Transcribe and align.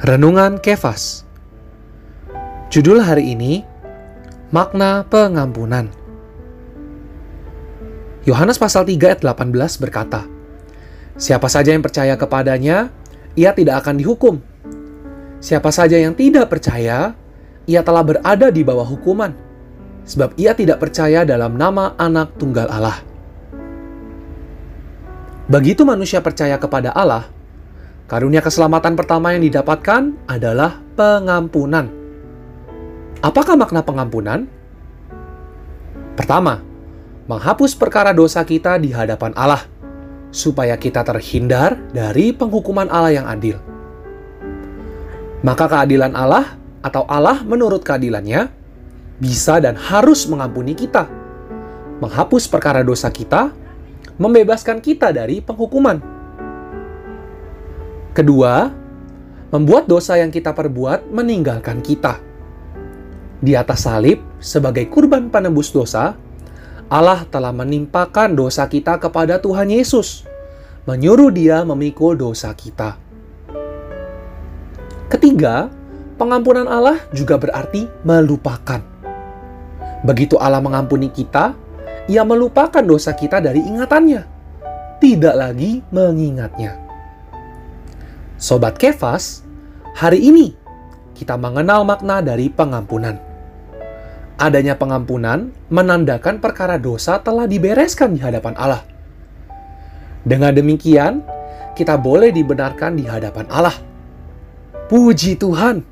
Renungan 0.00 0.56
Kefas 0.64 1.28
Judul 2.72 3.04
hari 3.04 3.36
ini 3.36 3.60
Makna 4.48 5.04
Pengampunan 5.04 5.92
Yohanes 8.24 8.56
pasal 8.56 8.88
3 8.88 8.96
ayat 8.96 9.20
18 9.20 9.52
berkata 9.76 10.24
Siapa 11.20 11.52
saja 11.52 11.76
yang 11.76 11.84
percaya 11.84 12.16
kepadanya, 12.16 12.88
ia 13.36 13.52
tidak 13.52 13.84
akan 13.84 14.00
dihukum. 14.00 14.40
Siapa 15.36 15.68
saja 15.68 16.00
yang 16.00 16.16
tidak 16.16 16.48
percaya, 16.48 17.12
ia 17.68 17.84
telah 17.84 18.00
berada 18.00 18.48
di 18.48 18.64
bawah 18.64 18.88
hukuman, 18.88 19.36
sebab 20.08 20.32
ia 20.40 20.56
tidak 20.56 20.80
percaya 20.80 21.28
dalam 21.28 21.60
nama 21.60 21.92
anak 22.00 22.40
tunggal 22.40 22.72
Allah. 22.72 23.04
Begitu 25.44 25.84
manusia 25.84 26.24
percaya 26.24 26.56
kepada 26.56 26.88
Allah, 26.96 27.28
Karunia 28.10 28.42
keselamatan 28.42 28.98
pertama 28.98 29.30
yang 29.38 29.46
didapatkan 29.46 30.26
adalah 30.26 30.82
pengampunan. 30.98 31.86
Apakah 33.22 33.54
makna 33.54 33.86
pengampunan? 33.86 34.50
Pertama, 36.18 36.58
menghapus 37.30 37.78
perkara 37.78 38.10
dosa 38.10 38.42
kita 38.42 38.82
di 38.82 38.90
hadapan 38.90 39.30
Allah, 39.38 39.62
supaya 40.34 40.74
kita 40.74 41.06
terhindar 41.06 41.78
dari 41.94 42.34
penghukuman 42.34 42.90
Allah 42.90 43.14
yang 43.14 43.30
adil. 43.30 43.62
Maka 45.46 45.70
keadilan 45.70 46.10
Allah 46.18 46.58
atau 46.82 47.06
Allah 47.06 47.46
menurut 47.46 47.86
keadilannya 47.86 48.50
bisa 49.22 49.62
dan 49.62 49.78
harus 49.78 50.26
mengampuni 50.26 50.74
kita, 50.74 51.06
menghapus 52.02 52.50
perkara 52.50 52.82
dosa 52.82 53.06
kita, 53.06 53.54
membebaskan 54.18 54.82
kita 54.82 55.14
dari 55.14 55.38
penghukuman. 55.38 56.19
Kedua, 58.20 58.68
membuat 59.48 59.88
dosa 59.88 60.20
yang 60.20 60.28
kita 60.28 60.52
perbuat 60.52 61.08
meninggalkan 61.08 61.80
kita. 61.80 62.20
Di 63.40 63.56
atas 63.56 63.88
salib, 63.88 64.20
sebagai 64.36 64.92
kurban 64.92 65.32
penebus 65.32 65.72
dosa, 65.72 66.12
Allah 66.92 67.24
telah 67.32 67.48
menimpakan 67.48 68.36
dosa 68.36 68.68
kita 68.68 69.00
kepada 69.00 69.40
Tuhan 69.40 69.72
Yesus, 69.72 70.28
menyuruh 70.84 71.32
Dia 71.32 71.64
memikul 71.64 72.12
dosa 72.12 72.52
kita. 72.52 73.00
Ketiga, 75.08 75.72
pengampunan 76.20 76.68
Allah 76.68 77.00
juga 77.16 77.40
berarti 77.40 77.88
melupakan. 78.04 78.84
Begitu 80.04 80.36
Allah 80.36 80.60
mengampuni 80.60 81.08
kita, 81.08 81.56
Ia 82.04 82.20
melupakan 82.28 82.84
dosa 82.84 83.16
kita 83.16 83.40
dari 83.40 83.64
ingatannya, 83.64 84.28
tidak 85.00 85.32
lagi 85.40 85.80
mengingatnya. 85.88 86.89
Sobat 88.40 88.80
Kefas, 88.80 89.44
hari 89.92 90.24
ini 90.24 90.56
kita 91.12 91.36
mengenal 91.36 91.84
makna 91.84 92.24
dari 92.24 92.48
pengampunan. 92.48 93.20
Adanya 94.40 94.80
pengampunan 94.80 95.52
menandakan 95.68 96.40
perkara 96.40 96.80
dosa 96.80 97.20
telah 97.20 97.44
dibereskan 97.44 98.16
di 98.16 98.20
hadapan 98.24 98.56
Allah. 98.56 98.80
Dengan 100.24 100.56
demikian, 100.56 101.20
kita 101.76 102.00
boleh 102.00 102.32
dibenarkan 102.32 102.96
di 102.96 103.04
hadapan 103.04 103.44
Allah. 103.52 103.76
Puji 104.88 105.36
Tuhan! 105.36 105.84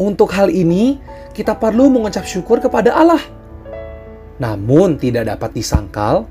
Untuk 0.00 0.32
hal 0.32 0.48
ini, 0.48 0.96
kita 1.36 1.60
perlu 1.60 1.92
mengucap 1.92 2.24
syukur 2.24 2.56
kepada 2.56 2.96
Allah. 2.96 3.20
Namun, 4.40 4.96
tidak 4.96 5.28
dapat 5.28 5.52
disangkal, 5.52 6.24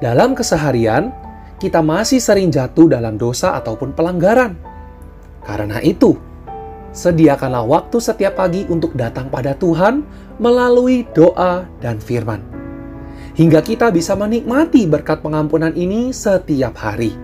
dalam 0.00 0.32
keseharian 0.32 1.12
kita 1.58 1.80
masih 1.80 2.18
sering 2.18 2.50
jatuh 2.50 2.90
dalam 2.90 3.14
dosa 3.14 3.54
ataupun 3.54 3.94
pelanggaran. 3.94 4.58
Karena 5.44 5.78
itu, 5.84 6.18
sediakanlah 6.90 7.62
waktu 7.62 7.98
setiap 8.00 8.40
pagi 8.40 8.66
untuk 8.66 8.96
datang 8.96 9.30
pada 9.30 9.54
Tuhan 9.54 10.02
melalui 10.40 11.06
doa 11.14 11.68
dan 11.78 12.02
firman. 12.02 12.42
Hingga 13.34 13.60
kita 13.66 13.90
bisa 13.90 14.14
menikmati 14.14 14.86
berkat 14.86 15.18
pengampunan 15.18 15.74
ini 15.74 16.14
setiap 16.14 16.74
hari. 16.78 17.14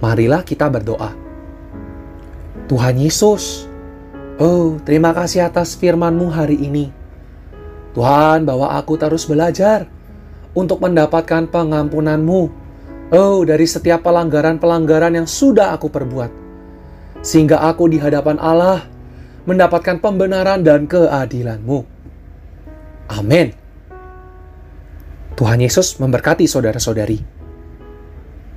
Marilah 0.00 0.40
kita 0.40 0.72
berdoa. 0.72 1.12
Tuhan 2.64 2.96
Yesus, 2.96 3.68
oh 4.40 4.80
terima 4.80 5.12
kasih 5.12 5.44
atas 5.44 5.76
firman-Mu 5.76 6.32
hari 6.32 6.56
ini. 6.56 6.88
Tuhan, 7.92 8.48
bawa 8.48 8.78
aku 8.80 8.96
terus 8.96 9.26
belajar 9.28 9.99
untuk 10.54 10.82
mendapatkan 10.82 11.48
pengampunanmu. 11.50 12.42
Oh, 13.10 13.42
dari 13.42 13.66
setiap 13.66 14.06
pelanggaran-pelanggaran 14.06 15.18
yang 15.18 15.26
sudah 15.26 15.74
aku 15.74 15.90
perbuat. 15.90 16.30
Sehingga 17.20 17.58
aku 17.66 17.90
di 17.90 17.98
hadapan 17.98 18.38
Allah 18.38 18.86
mendapatkan 19.44 19.98
pembenaran 19.98 20.62
dan 20.62 20.86
keadilanmu. 20.86 21.78
Amin. 23.10 23.50
Tuhan 25.34 25.58
Yesus 25.58 25.98
memberkati 25.98 26.46
saudara-saudari. 26.46 27.39